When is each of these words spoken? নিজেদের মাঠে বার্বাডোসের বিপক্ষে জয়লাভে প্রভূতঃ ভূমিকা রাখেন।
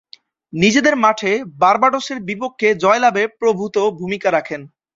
নিজেদের 0.53 0.95
মাঠে 0.97 1.31
বার্বাডোসের 1.61 2.19
বিপক্ষে 2.29 2.69
জয়লাভে 2.83 3.23
প্রভূতঃ 3.39 3.77
ভূমিকা 3.99 4.29
রাখেন। 4.31 4.61